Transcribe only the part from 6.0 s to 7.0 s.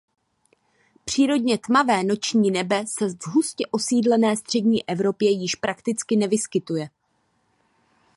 nevyskytuje.